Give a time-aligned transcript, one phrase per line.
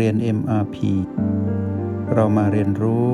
[0.00, 0.76] เรียน MRP
[2.14, 3.08] เรามาเรียนรู้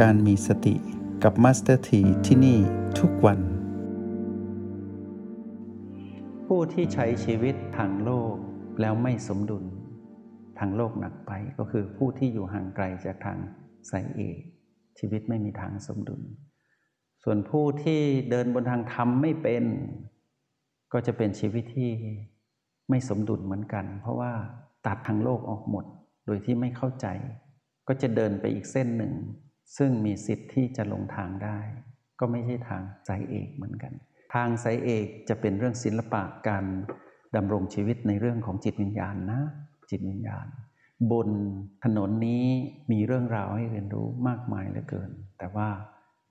[0.00, 0.74] การมีสติ
[1.22, 2.58] กับ Master T ที่ที่นี่
[2.98, 3.40] ทุกวัน
[6.46, 8.34] ผู้ที่ใช้ชีวิตทางโลก
[8.80, 9.64] แล้วไม่สมดุล
[10.58, 13.38] ทางโลกหนักไปก็คือผู้ที่อยู่ห่างไกลจากทาง
[13.90, 14.38] สายเอก
[14.98, 16.22] ชีวิตไม่มีทางสมดุล
[17.22, 19.64] ส่วนผู้ที่เดินบนทางธรรมไม่เป็น
[20.92, 21.92] ก็จะเป็นชีวิตที่
[22.90, 24.32] ไม่สมดุลเหมือนกัน เพราะว่า
[24.86, 25.84] ตัดทางโลกออกหมด
[26.26, 27.06] โดยที่ไม่เข้าใจ
[27.88, 29.12] ก็จะเดินไปอีกเส้นหนึ่ง
[29.76, 31.58] ซึ่งมีสิทธิ์ที่จะลงทางได้
[32.20, 33.92] ก็ไม่ใช่ทางสายเอกเหมือนกัน
[34.34, 36.64] ทางสายเอกจะเป็นเรื่องศิลปะการ
[37.36, 39.40] ดำรงชีวิตในเรื่องของจิตวิญญาณนะ
[39.90, 40.46] จิตวิญญาณ
[41.12, 41.28] บน
[41.84, 42.44] ถนนนี้
[42.92, 45.68] มีเรื่องราวให้เรียนรู้มากมายเหลือเกิน แต่ว่า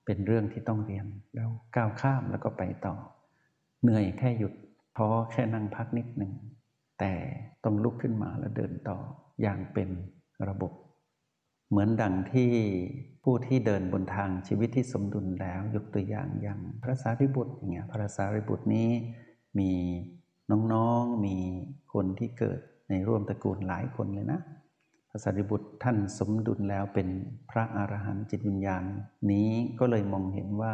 [0.04, 2.94] เป็นเรื่องที่ต้องเรียนแล้วก้าวข้ามแล้วก็ไปต่อ
[3.82, 4.52] เหนื่อยแค่หยุด
[4.96, 6.32] ท้อแค่นั่งพักนิดหนึ่ง
[7.00, 7.12] แต่
[7.64, 8.98] ต้องลุกขึ้นมาแล้วเดินต่อ
[9.42, 9.88] อย่างเป็น
[10.48, 10.72] ระบบ
[11.70, 12.50] เหมือนดังที่
[13.22, 18.88] ผู้ที่เดินบนทางชีวิตที่สมดุลแล้วยกตัวอย่างอย่างพระสารีบุตรอย่างเงี้ยพระสารีบุตรนี้
[19.58, 19.70] มี
[20.72, 21.36] น้องๆมี
[21.92, 22.58] คนที่เกิด
[22.90, 24.40] ในร่วมตระกูลหลายคนเลยนะ
[25.10, 27.08] พระสารีบุตรท่านสมดุลแล้วเป็น
[27.50, 28.84] พระอรหันต์จิตวิญญาณ
[29.30, 29.48] นี้
[29.78, 30.72] ก็เลยมองเห็นว่า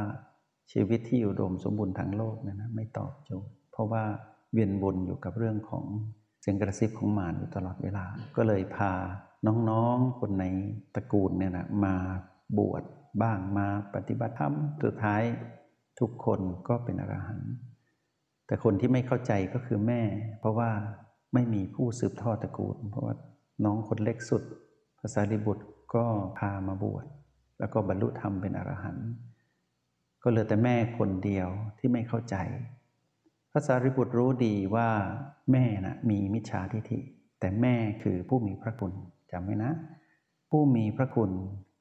[0.73, 4.05] ชีวิตที่อยู่โดมสมบูรณ์ทางโลกนะนะไม่ตอบโจทย์เพราะว่า
[4.57, 5.85] เวียนวนอยู่กับเรื่องของ
[6.41, 8.05] เสียงกระซิบของมารอยู่ตลอดเวลา
[8.37, 8.93] ก็เลยพา
[9.47, 10.45] น้องๆคนใน
[10.95, 11.95] ตระกูลเนี่ยนะมา
[12.59, 12.83] บวช
[13.23, 15.23] บ้างมาปฏิบัติธรรมสุดท้าย
[16.01, 17.53] ทุกคนก็เป็นอรหันต์
[18.47, 20.03] แต่คนที่ไม่เข้าใจก็คือแม่
[20.39, 20.71] เพราะว่า
[21.35, 23.15] ไม่มีผู้สืบทอดตระกูล เพราะว่า
[23.65, 24.43] น้องคนเล็กสุด
[25.01, 26.05] ภาษาลิบุตรก็
[26.39, 27.05] พามาบวช
[27.59, 29.09] แล้วก็บรรลุธรรมเป็นอรหันต์
[30.23, 32.37] ก็เหลือแต่แม่คนเดียวที่ไม่เข้าใจ
[33.57, 34.89] ระสารีบุตรรู้ดีว่า
[35.53, 36.99] แม่นะมีมิจฉาทิฏฐิ
[37.41, 38.93] แต่แม่คือผู้มีพระคุณ
[39.31, 39.73] จำไว้นะ
[40.51, 41.31] ผู้มีพระคุณ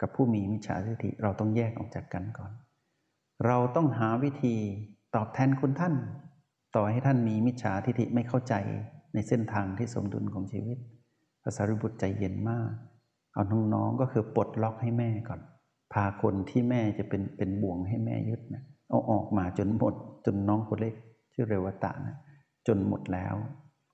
[0.01, 2.51] กับผู้มีมิจฉาทิฏฐิเราต้องแยกออกจากกันก่อน
[3.45, 4.55] เราต้องหาวิธี
[5.15, 5.95] ตอบแทนคุณท่าน
[6.75, 8.53] ต่อให้ท่านมีมิจฉาทิฏฐิไม่เข้าใจ
[9.13, 10.77] ในเส้นทางที่สมดุลของชีวิต
[11.43, 12.71] พระสารีบุตรใจเย็นมาก
[13.33, 13.43] เอา
[13.73, 15.41] น้องๆก็คือปลดล็อกให้แม่ก่อน
[15.93, 19.93] พาคนที่แม่จะเป็นเป็นบ่วงให้แม่ยึดนะเอาออกมาจนหมด
[20.25, 20.95] จนน้องคนเล็ก
[21.35, 22.15] ชื่อเรวตะนะ
[22.67, 23.35] จนหมดแล้ว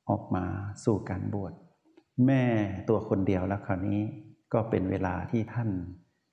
[0.10, 0.46] ออกมา
[0.84, 1.54] สู่การบวช
[2.26, 2.44] แม่
[2.90, 4.00] ตัวคนเดียวแล้วคราวนี้
[4.54, 5.70] ก็เป็นเวลาที่ท่าน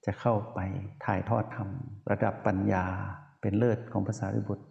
[0.06, 0.58] จะเข้าไป
[1.04, 1.68] ถ่ายทอดธรรม
[2.10, 2.84] ระดับปัญญา
[3.41, 4.66] เป็นเลิศของภาษาริบุตร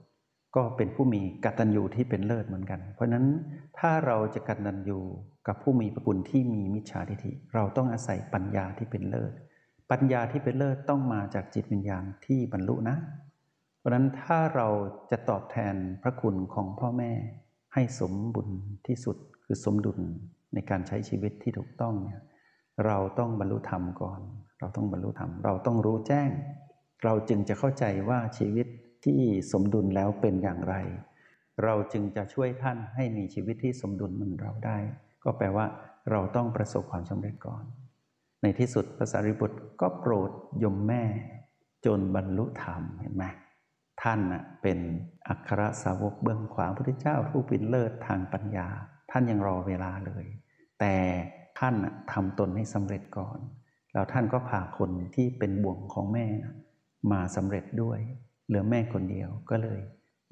[0.56, 3.26] ก็เป็นผู้มีกัตัญญูที่เป็นเลิศเหมือนกัน เพราะนั้น
[3.80, 5.00] ถ้าเราจะกัตัญญู
[5.48, 9.34] กับผู้มีพระคุณที่มีมิจฉาทิฏฐิเราต้องอาศัยปัญญาที่เป็นเลิศ
[9.92, 12.96] ปัญญาที่เป็นเลิศต้องมาจากจิตวิญญาณที่บรรลุนะ
[13.88, 14.68] ราะนั้นถ้าเรา
[15.12, 17.12] จะตอบแทนพระคุณของพ่อแม่
[17.74, 18.50] ให้สมบุญ
[18.88, 20.00] ที่สุดคือสมดุล
[20.54, 22.22] ในการใช้ชีวิตที่ถูกต้องเนี่ย
[22.86, 24.20] เราต้องบรรลุธรรมก่อน
[24.60, 26.30] เราต้องบรรลุธรรม เราต้องรู้แจ้ง
[27.04, 28.68] เราจึงจะเข้าใจว่าชีวิต
[29.06, 29.20] ที่
[29.52, 30.76] สมดุลแล้วเป็นอย่างไร
[31.64, 34.78] เราจึงจะช่วยท่านให้มีชีวิตที่สมดุลเหมือนเราได้
[35.24, 35.66] ก็แปลว่า
[36.12, 37.64] เราต้องประสบความสำเร็จก่อน
[38.42, 40.32] ในที่สุดพระสารีบุตรก็โปรด
[40.64, 41.04] ยมแม่
[41.86, 43.26] จนบรรลุธรรมเห็นไหม
[44.02, 44.20] ท่าน
[44.62, 44.80] เป็น
[45.28, 48.68] อัครสาวกเบื้องขวาพระเจ้าผู้เป็นเลิศทางปัญญา
[49.12, 50.26] ท่านยังรอเวลาเลย
[50.80, 50.96] แต่
[51.60, 51.76] ท่าน
[52.12, 53.40] ทำตนให้สำเร็จก่อน
[53.94, 56.26] แล้วท่านก็พาคนที่เป็นบ่วงของแม่
[57.12, 58.00] มาสำเร็จด้วย
[58.48, 59.80] เหลือแม่คนเดียวก็เลย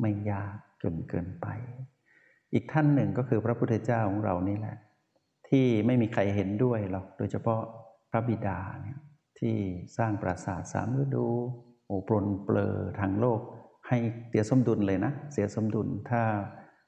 [0.01, 1.47] ไม่ยากจนเกินไป
[2.53, 4.77] อีกท่านหนึ่งก็คือพระพุทธเจ้าของเรานี่แหละ
[5.49, 7.61] ที่ไม่มีใครเห็นด้วยหรอกโดยเฉพาะ
[8.11, 8.99] พระบิดาเนี่ย
[9.39, 9.55] ที่
[9.97, 11.27] สร้างปราสาทสามฤดู
[11.85, 13.39] โอ้ปลนเปลอทางโลก
[13.87, 13.97] ให้
[14.29, 16.21] เสียสมดุลเลยนะ เสียสมดุลถ้า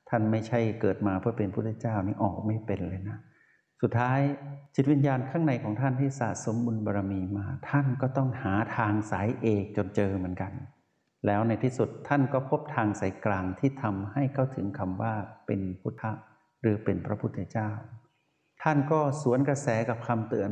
[0.09, 3.17] ท่านไม่ใช่เกิดมาเพื่อเป็นพุทธเจ้านี่ออกไม่เป็นเลยนะ
[3.81, 4.19] สุดท้าย
[4.75, 10.51] จิตวิญญาณข้างในของท่านที่สะสมบุญบารมีมา ท่านก็ต้องหาทางสายเอกจนเจอเหมือนกัน
[11.25, 15.13] แล้วในที่สุดท่านก็พบทางสายกลางที่ทำให้เข้าถึงคำว่า
[15.45, 16.03] เป็นพุทธ
[16.61, 17.69] หรือเป็นพระพุทธเจ้า
[18.63, 20.51] ท่านก็สวนกระแสกับคำเตือน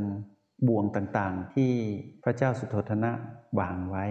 [0.67, 1.71] บ่วงต่างๆ ที่
[2.23, 3.11] พระเจ้าสุโธทนะ
[3.59, 4.05] วางไว้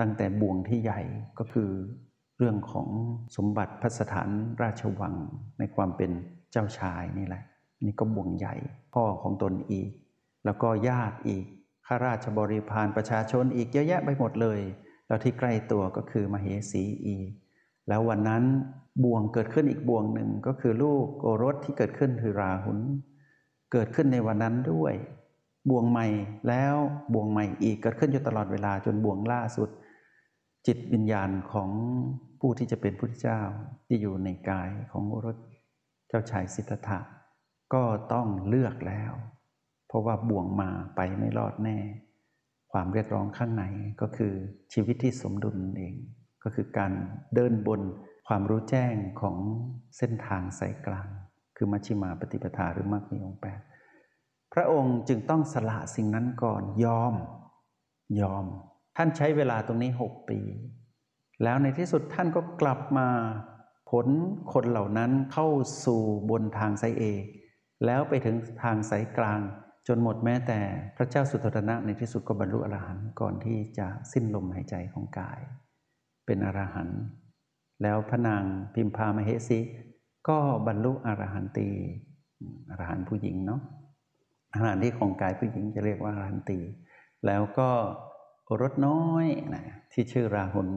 [0.00, 1.00] ตั้งแต่บ่วงที่ใหญ่
[1.38, 1.70] ก็คือ
[2.38, 2.88] เรื่องของ
[3.36, 4.28] สมบัติพัสถาน
[4.62, 5.14] ราชวัง
[5.58, 6.10] ในความเป็น
[6.52, 7.42] เจ้าชายนี่แหละ
[7.84, 8.54] นี่ก็บ่วงใหญ่
[8.94, 9.90] พ่อของตนอีก
[10.44, 11.44] แล้วก็ญาติอีก
[11.86, 14.60] ข้าราชบริพารประชาชนอีกเยอะแยะไปหมดเลย
[15.06, 17.28] แล้วที่ใกล้ตัวก็คือมเหสีอีก
[17.88, 18.44] แล้ววันนั้น
[19.04, 22.78] บ่วงเกิดขึ้นอีกบ่วงหนึ่งก็คือลูกโอรสที่เกิดขึ้นคือราหุล
[23.72, 24.94] เกิดขึ้นในวันนั้นด้วย
[25.70, 26.06] บ่วงใหม่
[26.48, 26.76] แล้ว
[27.12, 29.68] บ่วงใหม่อีกเกิดขึ้นอยู่ตลอดเวลาจนบ่วงล่าสุด
[30.66, 31.70] จิตวิญญาณของ
[32.40, 33.40] ผู้ที่จะเป็นพุทธเจ้า
[33.86, 35.36] ที่อยู่ในกายของโอรส
[36.08, 37.00] เจ้าชายสิทธัตถะ
[37.74, 37.82] ก็
[38.12, 39.12] ต้องเลือกแล้ว
[39.86, 41.78] เพราะว่าบ่วงมาไปไม่รอดแน่
[42.72, 43.64] ความเรียกร้องข้างใน
[44.00, 44.32] ก็คือ
[44.72, 45.94] ชีวิตที่สมดุลเอง
[46.44, 46.92] ก็คือการ
[47.34, 47.80] เดินบน
[48.28, 49.36] ความรู้แจ้งของ
[49.98, 51.08] เส้นทางสายกลาง
[51.56, 53.60] คือมัชฌิมาปฏิปทาหรือมรรคมีองค์แปด
[54.52, 57.14] พระองค์จึงต้องสละสิ่งนั้นก่อนยอม
[58.20, 58.44] ยอม
[58.96, 60.38] ท่านใช้เวลาตรงนี้หกปี
[61.42, 63.08] แล้วในที่สุดท่านก็กลับมา
[63.90, 64.06] ผล
[64.52, 65.48] คนเหล่านั้นเข้า
[65.84, 66.00] สู่
[66.30, 67.24] บนทางสายเอก
[67.86, 69.40] แล้วไปถึงทางสายกลาง
[69.88, 70.60] จนหมดแม้แต่
[70.96, 75.40] พระเจ้าสุโธนะในที่สุดก็บรรลุอรหันต์ก่อนที่จะสิ้นลมหายใจของกาย
[76.26, 77.00] เป็นอรหันต์
[77.82, 78.42] แล้วพระนาง
[78.74, 79.60] พิมพามเหสี
[80.28, 81.68] ก็บรรลุอรหันตี
[82.70, 83.60] อรหันต์ผู้หญิงเนาะ
[84.52, 86.58] อรหันต์ที่ของกายผู้หญิงจะเรียกว่าอรหันตี
[87.26, 87.70] แล้วก็
[88.44, 90.68] โอรสน้อยนะที่ชื่อราหุล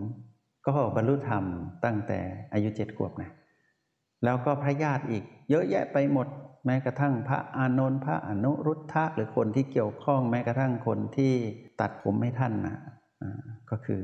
[0.68, 1.44] ก็บรรลุธรรม
[1.86, 2.20] ตั้งแต่
[2.54, 3.30] อายุเจ็ดขวบนะ
[4.24, 6.28] แล้วก็พระญาติอีก เยอะแยะไปหมด
[6.66, 11.34] แม้กระทั่งพระอานนท์พระอนุรุทธะหรือคนที่เกี่ยวข้องแม้กระทั่งคนที่
[11.82, 12.78] ตัดผมให้ท่านนะ
[13.70, 14.02] ก็คือ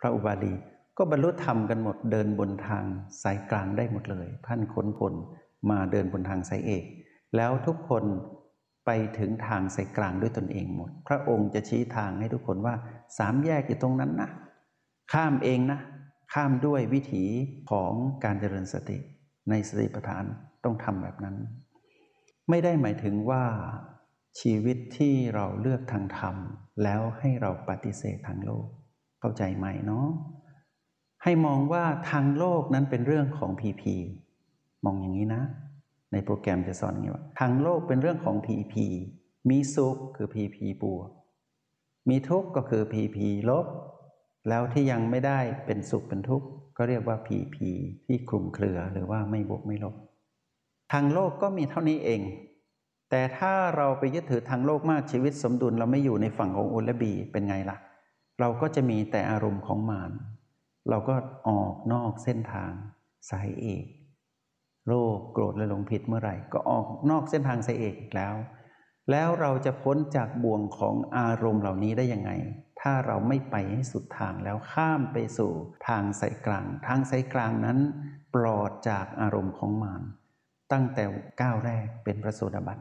[0.00, 0.54] พระอุบาลี
[0.98, 2.84] ก็บรรลุธรรมกันหมดเดินบนทาง
[3.22, 5.12] สายกลางได้หมดเลยท่านขนผล
[5.70, 6.84] มาเดินบนทางสายเอก
[7.36, 8.04] แล้วทุกคน
[8.86, 12.74] ไปถึงทางสายกลางด้วยตนเองหมด พระองค์จะชี้ทางให้ทุกคนว่า
[13.18, 14.30] สามแยกอยู่ตรงนั้นนะ
[15.12, 15.80] ข้ามเองนะ
[16.34, 17.24] ข้ามด้วยวิถี
[17.70, 17.92] ของ
[18.24, 18.98] การเจริญสติ
[19.50, 20.24] ในสติปัฏฐาน
[20.64, 21.36] ต้องทำแบบนั้น
[22.50, 23.44] ไม่ได้หมายถึงว่า
[24.40, 26.36] ชีวิตที่เราเลือกทางธรรม
[26.82, 28.66] แล้วให้เราปฏิเสธทางโลก
[29.20, 30.06] เข้าใจไหมเนาะ
[31.22, 33.94] ให้มองว่าทางโลกนั้นเป็นเรื่องของพีพี
[34.84, 35.42] มองอย่างนี้นะ
[36.14, 38.86] ในโปรแกรมจะสอนอย่างนี้ว่าทางโลกเป็นเรื่องของพีพี
[39.50, 41.08] มีสุขคือพีพีบวก
[42.08, 43.66] มีทุกข์ก็คือพีพีลบ
[44.48, 46.46] แล้วที่ยังไม่ได้เป็นสุขเป็นทุกข์
[46.76, 47.70] ก็เรียกว่าผีผี
[48.06, 49.94] ที่คลุมเครือหรือว่าไม่บวกไม่ลบ
[50.92, 52.20] ทางโลกก็มีเท่านี้เอง
[53.10, 57.78] แต่ถ้าเราไปยึดถือทางโลกมากชีวิตสมดุลเราไม่อยู่ในฝั่งของอุลบีเป็นไงล่ะ
[58.40, 60.12] เราก็จะมีแต่อารมณ์ของมาร
[60.90, 61.14] เราก็
[61.48, 62.72] ออกนอกเส้นทาง
[63.30, 63.84] สายเอก
[64.86, 68.34] โลภโกรธและหลงผิดเมื่อไหร่ ก็ออกนอกเส้นทางสายเอกอีกแล้ว
[69.10, 72.30] แล้วเราจะพ้นจากบ่วงของอารมณ์เหล่านี้ได้ยังไง
[72.80, 75.52] ถ้าเราไม่ไปให้สุดทางแล้วข้ามไปสู่
[75.88, 77.78] ทางสายกลาง ทางสายกลางนั้น
[78.34, 80.02] ปลอดจากอารมณ์ของมาร
[80.72, 81.04] ตั้งแต่
[81.40, 82.80] ก้าวแรกเป็นพระโสดาบัน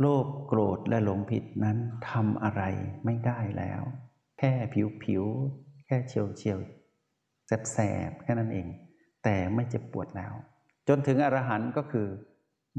[0.00, 1.78] โลภโกรธและหลงผิดนั้น
[2.10, 2.62] ทำอะไร
[3.04, 3.82] ไม่ได้แล้ว
[4.38, 5.24] แค่ผิวผิว
[5.86, 6.60] แค่เฉียวเฉียว
[7.46, 7.78] แสบแส
[8.08, 8.66] บแค่นั้นเอง
[9.24, 10.32] แต่ไม่เจ็บปวดแล้ว
[10.92, 12.08] จนถึงอรหันต์ก็คือ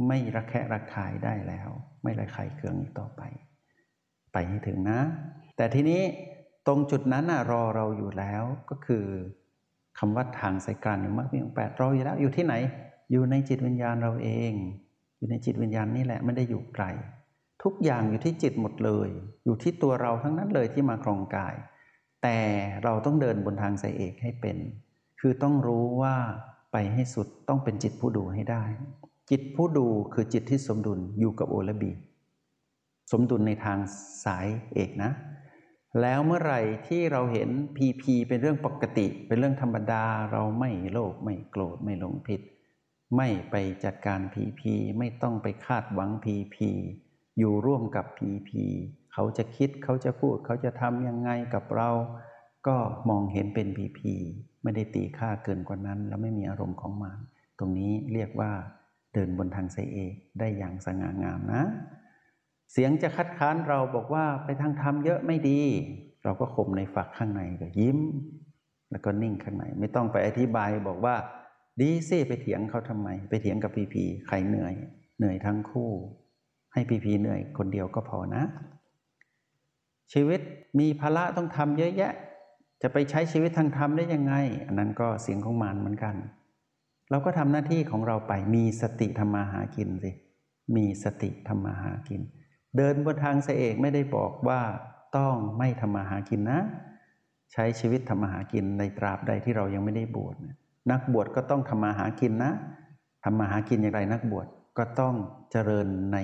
[0.08, 1.70] ไม่ระแคะระคายได้แล้ว
[2.04, 3.22] ไม่ระคายเคืองอีกต่อไป
[4.32, 5.00] ไปให้ถึงนะ
[5.58, 6.02] แต่ทีนี้
[6.68, 9.06] ตรงจุดนั้นรอเราอยู่แล้วก็คือ
[10.00, 12.56] คำว่าทางสายกลางหรือมรรคมีองแปดรออยู่แล้วอยู่ที่ไหน
[13.12, 14.54] อยู่ในจิตวิญญาณเราเอง
[15.18, 16.86] อยู่ในจิตวิญญาณนี่แหละไม่ได้อยู่ไกล
[17.64, 19.10] ทุกอย่างอยู่ที่จิตหมดเลย
[19.46, 21.56] อยู่ที่ตัวเราทั้งนั้นเลยที่มาครองกาย
[22.24, 22.38] แต่
[22.84, 24.58] เราต้องเดินบนทางสายเอกให้เป็น
[25.20, 26.16] คือต้องรู้ว่า
[26.72, 28.64] ไปให้สุดต้องเป็นจิตผู้ดูให้ได้
[29.30, 31.92] จิตผู้ดูคือจิตที่สมดุลอยู่กับโอและบี
[33.12, 33.78] สมดุลในทาง
[34.26, 35.12] สายเอกนะ
[36.02, 42.42] แล้วเมื่อไหร่ที่เราเห็นพีพีเป็นเรื่องปกติ เป็นเรื่องธรรมดาเราไม่โลภไม่โกรธไม่หลงผิด
[43.16, 46.70] ไม่ไปจัดการพีพีไม่ต้องไปคาดหวังพีพี
[47.38, 48.64] อยู่ร่วมกับพีพี
[49.14, 51.90] เขาจะคิดเขาจะพูดเขาจะทำยังไงกับเรา
[52.68, 52.78] ก็
[53.10, 54.14] มองเห็นเป็นพีพี
[54.64, 57.18] ไม่ได้ตีค่าเกินกว่านั้น แล้วไม่มีอารมณ์ของมัน
[57.60, 58.52] ตรงนี้เรียกว่า
[59.14, 61.64] เดินบนทางไซเอกได้อย่างสง่างามนะ
[62.72, 65.62] เสียงจะคัดค้านเราบอกว่าไปทางธรรมเยอะไม่ดี
[66.24, 68.00] เราก็ข่มในฝักข้างในก็ยิ้ม
[68.92, 71.16] แล้วก็นิ่งข้างในไม่ต้องไปอธิบายบอกว่า
[71.82, 74.74] ดีสิไปเถียงเขาทำไม ไปเถียงกับพีพีใครเหนื่อย
[75.18, 75.92] เหนื่อยทั้งคู่
[76.74, 78.44] ให้พีพีเหนื่อยคนเดียวก็พอนะ
[80.14, 80.42] ชีวิต
[80.80, 82.14] มีภาระต้องทำเยอะแยะ
[82.82, 84.34] จะไปใช้ชีวิตทางธรรมได้ยังไง
[84.66, 86.16] อันนั้นก็เสียงของมารเหมือนกัน
[87.10, 90.12] เราก็ทำหน้าที่ของเราไปมีสติธรรมาหากินสิ
[90.76, 92.22] มีสติธรรมาหากิน
[92.78, 94.62] เดินบนทางเสเอกไม่ได้บอกว่า
[95.18, 96.60] ต้องไม่ทำมาหากินนะ
[97.54, 100.36] ใช้ชีวิตทำมาหากินในตราบใดที่เรายังไม่ได้บวช
[100.92, 102.52] นักบวชก็ต้องทำมาหากินนะ
[103.24, 104.48] ทำมาหากินอย่างไรนักบวช
[104.78, 105.16] ก็ต้อง
[105.52, 106.18] เจริญใน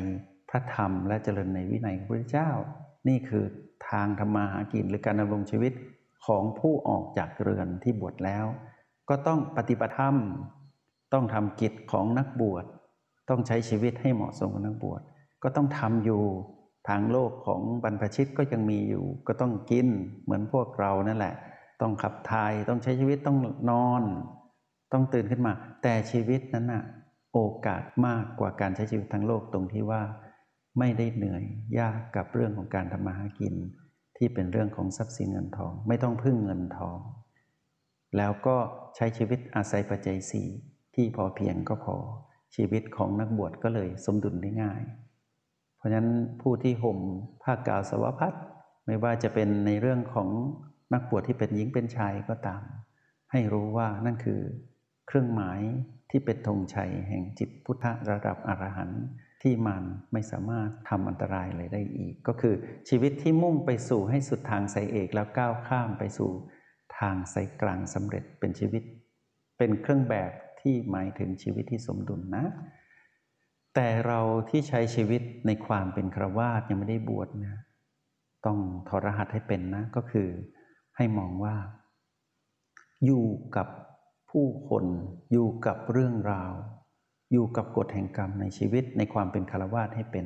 [0.49, 2.49] พระธรรมและเจริญในวินัยของพระเจ้า
[3.07, 3.43] นี่คือ
[3.89, 5.73] ทางทำมาหากินหรือการดำรงชีวิต
[6.27, 8.46] ของผู้ออกจากเรือนที่บวชแล้ว
[9.10, 10.15] ก็ต้องปฏิบัติธรรม
[11.13, 12.65] ต้องทำกิจของนักบวช
[13.29, 15.01] ต้องใช้ชีวิตให้เหมาะสมกับนักบวช
[15.43, 16.22] ก็ต้องทำอยู่
[16.89, 19.88] ทางโลกของบรรพชิตก็ยังมีอยู่ ก็ต้องกิน
[20.24, 21.36] เหมือนพวกเรานั่นแหละ
[21.81, 23.38] ต้องขับถ่ายต้องใช้ชีวิตต้อง
[23.69, 24.03] นอน
[24.93, 25.53] ต้องตื่นขึ้นมา
[25.84, 26.84] แต่ชีวิตนั้นน่ะ
[27.34, 30.01] โอกาสมากกว่าการใช้ชีวิตทางโลกตรงที่ว่า
[30.79, 31.43] ไม่ได้เหนื่อย
[31.79, 33.53] ยากกับเรื่องของการทำมาหากิน
[34.17, 37.00] ที่เป็นเรื่องของทรัพย์สินเงินทอง ไม่ต้องพึ่งเงินทอง
[38.17, 38.55] แล้วก็
[38.95, 40.47] ใช้ชีวิตอาศัยปัจจัยสี่
[40.95, 41.95] ที่พอเพียงก็พอ
[42.55, 44.81] ชีวิตของนักบวชก็เลยสมดุลได้ง่าย
[45.77, 46.07] เพราะฉะนั้น
[46.41, 47.00] ผู้ที่ห่ม
[47.43, 48.33] ผ้ากาวสวพัด
[48.86, 50.29] ไม่ว่าจะเป็นในเรื่องของ
[50.93, 52.63] นักบวชที่เป็นหญิงเป็นชายก็ตาม
[53.31, 54.39] ให้รู้ว่านั่นคือ
[55.07, 55.59] เครื่องหมาย
[56.09, 59.03] ที่เป็นธงชัยแห่งจิตพุทธระดับอรหันต์
[59.41, 62.56] ที่มันไม่สามารถทำอันตรายเลยได้อีก ก็คือ
[62.89, 66.32] ชีวิตที่มุ่งไปสู่ให้สุดทางสายเอกแล้วก้าวข้ามไปสู่
[67.00, 68.84] ทางสายกลางสำเร็จเป็นชีวิต
[69.58, 72.46] เป็นเครื่องแบบที่หมายถึงชีวิตที่สมดุลนะ
[73.75, 77.56] แต่เราที่ใช้ชีวิตในความเป็นครวาสยังไม่ได้บวชนะ
[78.46, 80.29] ต้องทรหัสให้เป็นนะก็คือ
[80.98, 81.56] ให้มองว่า
[83.06, 83.25] อยู่
[83.56, 83.67] กับ
[84.29, 84.86] ผู้คน
[85.32, 86.51] อยู่กับเรื่องราว
[87.31, 90.25] อยู่กับกฎแห่งกรรมในชีวิตในความเป็นคารวาสให้เป็น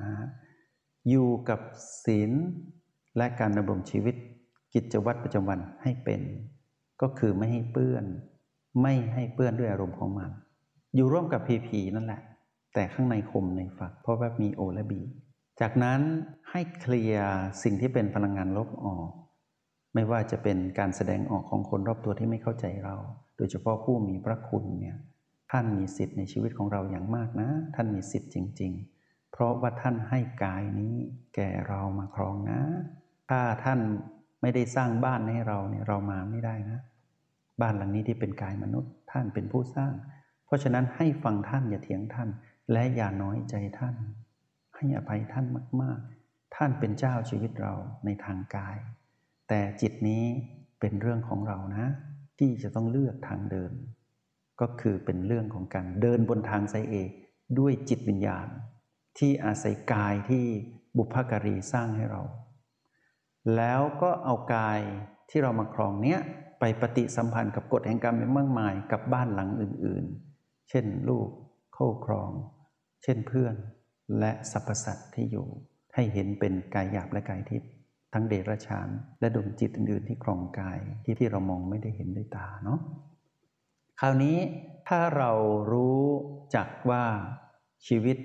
[0.00, 0.10] นะ
[1.08, 1.60] อยู่กับ
[2.04, 2.32] ศีล
[3.16, 4.14] และการดำรงชีวิต
[4.74, 6.20] กิจวัตรประจำวันให้เป็น
[7.02, 8.04] ก็คือไม่ให้เปื้อน
[8.82, 10.30] ไม่ให้เปื้อนด้วยอารมณ์ของมัน
[10.94, 12.20] อยู่ร่วมกับพีพีนั่นแหละ
[12.74, 15.00] แต่ข้างในคมในฝัก เพราะว่ามีโอและบี
[15.60, 16.00] จากนั้น
[16.50, 17.28] ให้เคลียร์
[17.62, 19.08] สิ่งที่เป็นพลังงานลบออก
[19.94, 22.96] ไม่ว่าจะเป็นการแสดงออกของคนรอบตัวที่ไม่เข้าใจเรา
[23.36, 24.96] โดยเฉพาะผู้มีพระคุณเนี่ย
[25.50, 30.94] ท่านมีสิทธิ์ในชีวิตของเราอย่างมากนะ ท่านมีสิทธิ์จริง ๆ เพราะว่าท่านให้กายนี้
[31.34, 32.60] แก่เรามาครองนะ
[33.28, 33.80] ถ้าท่าน
[34.40, 36.80] ไม่ได้สร้างบ้านให้เราเนี่ยเรามาไม่ได้นะ
[37.60, 39.92] บ้านหลังนี้ที่เป็นกายมนุษย์ ท่านเป็นผู้สร้าง
[40.46, 42.28] เพราะฉะนั้นให้ฟังท่านอย่าเถียงท่าน
[42.72, 43.94] และอย่าน้อยใจท่าน
[44.76, 45.46] ให้อภัยท่าน
[45.82, 48.76] มาก ๆ ท่านเป็นเจ้าชีวิตเราในทางกาย
[49.48, 50.24] แต่จิตนี้
[50.80, 51.86] เป็นเรื่องของเรานะ
[52.38, 53.72] ที่จะต้องเลือกทางเดิน
[54.60, 57.10] ก็คือเป็นเรื่องของการเดินบนทางไซเอก
[57.58, 58.48] ด้วยจิตวิญญาณ
[59.18, 60.44] ที่อาศัยกายที่
[60.96, 62.22] บุพการีสร้างให้เรา
[63.56, 64.80] แล้วก็เอากาย
[65.30, 66.20] ที่เรามาครองเนี้ย
[66.60, 71.28] ไปปฏิสัมพันธ์กับกฎแห่งกรรมมากมายกับบ้านหลังอื่นๆ เช่นลูก
[71.74, 72.30] เข้าครอง
[73.02, 73.54] เช่นเพื่อน
[74.18, 75.46] และสรรพสัตว์ที่อยู่
[75.94, 77.70] ให้เห็นเป็นกายหยาบและกายทิพย์
[78.12, 78.88] ทั้งเดรัจฉาน
[79.20, 82.80] และดวงจิตอื่นๆ ที่ครองกายที่ที่เรามองไม่ได้เห็นด้วยตาเนาะ
[84.02, 84.38] คราวนี้
[84.88, 85.30] ถ้าเรา
[85.72, 86.04] รู้
[86.54, 87.04] จักว่า
[87.86, 88.16] ชีวิต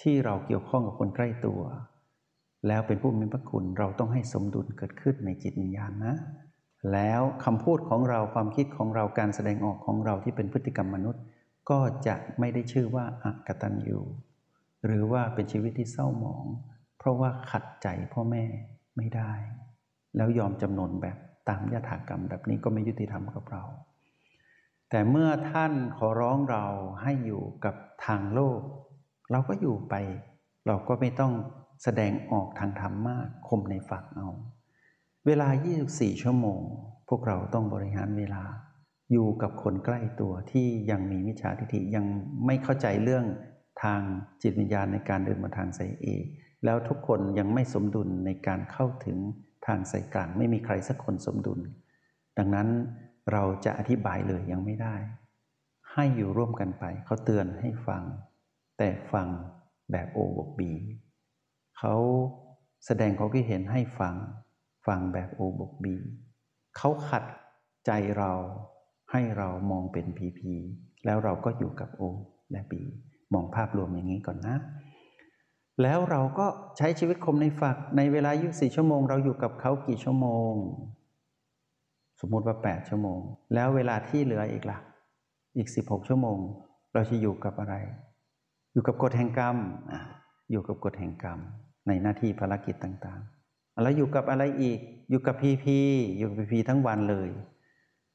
[0.00, 1.60] ที่เราเกี่ยวข้องกับคนใกล้ตัว
[2.66, 6.14] แล้วเป็นผู้มีพระคุณเราต้องให้สมดุลเกิดขึ้นในจิตวิญญาณนะ
[6.92, 11.22] แล้วคำพูดของเราความคิดของเราการแสดงออกของเราที่เป็นพฤติกรรมมนุษย์
[11.70, 14.00] ก็จะไม่ได้ชื่อว่าอักตันยู
[14.86, 16.44] หรือว่าเป็นชีวิตที่เศร้าหมอง
[16.98, 18.44] เพราะว่าขัดใจพ่อแม่
[18.96, 19.32] ไม่ได้
[20.16, 21.16] แล้วยอมจำนนแบบ
[21.48, 23.64] ตามยถากรรมแบบนี้ก็ไม่ยุติธรรมกับเรา
[24.90, 26.64] แต่เมื่อท่านขอร้องเรา
[27.02, 27.74] ให้อยู่กับ
[28.06, 28.60] ทางโลก
[29.30, 29.94] เราก็อยู่ไป
[30.66, 31.32] เราก็ไม่ต้อง
[31.82, 34.28] แสดงออกทางธรรมมากคมในฝักเอา
[35.26, 35.48] เวลา
[35.84, 36.60] 24 ชั่วโมง
[37.08, 38.44] พวกเราต้องบริหารเวลา
[39.12, 42.06] อยู่กับคนใกล้ตัวที่ยังมีมิจฉาทิฏฐิยัง
[42.46, 43.24] ไม่เข้าใจเรื่อง
[43.82, 44.00] ทาง
[44.42, 46.24] จิตวิญญาณในการเดินมาทางสายเอก
[46.64, 49.18] แล้วทุกคนยังไม่สมดุลในการเข้าถึง
[49.66, 51.60] ทางสายกลาง ไม่มีใครสักคนสมดุล
[52.38, 52.68] ดังนั้น
[53.32, 54.96] เราจะอธิบายเลยยังไม่ได้
[55.92, 58.02] ให้อยู่ร่วมกันไป เขาเตือนให้ฟัง
[58.78, 59.28] แต่ฟัง
[59.92, 60.72] แบบโอบกบี
[61.78, 61.94] เขา
[62.86, 64.14] แสดงเขาคิดเห็นให้ฟัง
[64.86, 65.96] ฟังแบบโอบกบี
[66.76, 67.24] เขาขัด
[67.86, 68.32] ใจเรา
[69.12, 70.52] ให้เรามองเป็นพีพี
[71.04, 72.02] แล้วเราก็อยู่กับโอ
[72.50, 72.82] และบี
[73.32, 74.56] มองภาพรวมอย่างนี้ก่อนนะ
[75.82, 76.46] แล้วเราก็
[76.78, 80.54] ใช้ชีวิตคมในฝักในเวลา 24 ชั่วโมง เราอยู่กับเขากี่ชั่วโมง
[82.20, 83.20] สมมุติว่า 8 ชั่วโมง
[83.54, 84.78] แล้วเวลาที่เหลืออีกละ่ะ
[85.56, 86.38] อีก 16 ชั่วโมง
[86.92, 87.74] เราจะอยู่กับอะไร
[88.72, 89.56] อยู่กับกฎแห่งกรรม
[90.50, 91.38] อยู่กับกฎแห่งกรรม
[91.86, 94.78] ในหน้าที่ภารกิจต่างๆ แล้วอยู่กับอะไรอีก
[95.10, 95.78] อยู่กับพีพี
[96.18, 97.28] อยู่กับพีพีทั้งวันเลย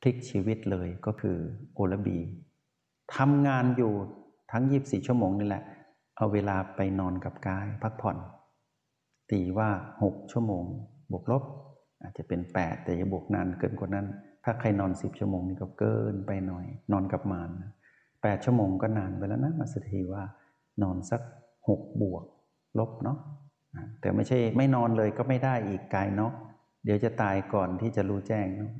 [0.01, 1.38] พลิกชีวิตเลยก็คือ
[1.74, 2.20] โอลบี
[3.15, 3.93] ทำงานอยู่
[4.51, 5.63] ทั้ง 24 ชั่วโมงนี่แหละ
[6.17, 8.17] เอาเวลาไปนอนกับกายพักผ่อน
[9.31, 9.70] ตีว่า
[10.03, 10.63] 6 ชั่วโมง
[11.12, 11.43] บวกลบ
[12.01, 14.08] อาจจะเป็น 8 แต่อย่าบวกนานเกินกว่านั้น
[14.43, 17.50] ถ้าใครนอน 10 ชั่วโมงนี่ก็เกินไปหน่อย นอนกับมาน
[18.22, 20.24] แปดชั่วโมงก็นานไปแล้วนะมาสถีว่า
[20.84, 21.22] นอนสัก
[21.62, 22.24] 6 บวก
[22.79, 23.17] ลบเนาะ
[24.01, 26.34] แต่ไม่ใช่ไม่นอนเลยก็ไม่ได้อีกกายเนาะ
[26.84, 28.72] เดี๋ยวจะตายก่อนที่จะรู้แจ้งเนาะ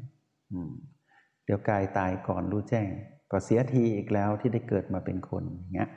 [1.46, 2.88] เดี๋ยวกายตายก่อนรู้แจ้ง
[3.32, 5.90] ก็เสียทีอีกแล้วที่ได้เกิดมาเป็นคนอย่างเงี้ย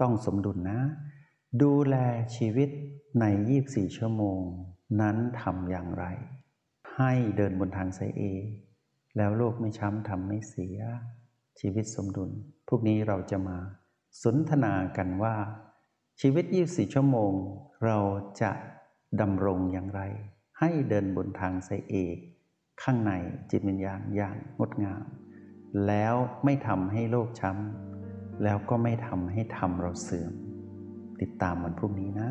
[0.00, 0.78] ต้องสมดุลนะ
[1.62, 1.96] ดูแล
[2.36, 2.68] ชีวิต
[3.20, 3.24] ใน
[3.62, 4.40] 24 ชั่วโมง
[5.00, 6.04] นั้นทำอย่างไร
[6.96, 8.22] ให้เดินบนทางสายเอ
[9.16, 10.78] แล้วโลกไม่ช้ำทำไม่เสีย
[11.60, 12.30] ชีวิตสมดุล
[12.68, 13.58] พวกนี้เราจะมา
[14.22, 15.36] สนทนากันว่า
[16.20, 17.32] ชีวิต 24 ชั่วโมง
[17.84, 17.98] เรา
[18.42, 18.52] จะ
[19.20, 20.02] ดำรงอย่างไร
[20.58, 22.16] ให้เดินบนทางสายเอก
[22.82, 23.12] ข้างใน
[23.50, 25.04] จิตวิญญาณอย่างงดงาม
[25.86, 26.14] แล้ว
[26.44, 30.32] ไม่ทำให้โลกช้ำแล้วก็ไม่ทำให้ธรรมเราเสื่อม
[31.20, 32.30] ติดตามวันพรุ่งนี้นะ